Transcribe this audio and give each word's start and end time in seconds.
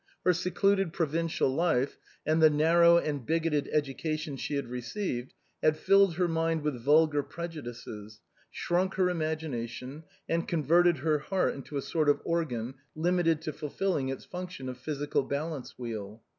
Her 0.25 0.33
secluded 0.33 0.93
provincial 0.93 1.47
life, 1.47 1.99
and 2.25 2.41
the 2.41 2.49
narrow 2.49 2.97
and 2.97 3.23
bigoted 3.23 3.69
education 3.71 4.35
she 4.35 4.55
had 4.55 4.67
received, 4.67 5.35
had 5.61 5.77
filled 5.77 6.15
her 6.15 6.27
mind 6.27 6.63
with 6.63 6.81
vulgar 6.81 7.21
prejudices, 7.21 8.19
shrunk 8.49 8.95
her 8.95 9.05
imagina 9.09 9.69
tion, 9.69 10.03
and 10.27 10.47
converted 10.47 10.97
her 10.97 11.19
heart 11.19 11.53
into 11.53 11.77
a 11.77 11.83
sort 11.83 12.09
of 12.09 12.19
organ, 12.25 12.73
limited 12.95 13.43
to 13.43 13.53
fulfilling 13.53 14.09
its 14.09 14.25
function 14.25 14.69
of 14.69 14.79
physical 14.79 15.21
balance 15.21 15.77
wheel. 15.77 16.23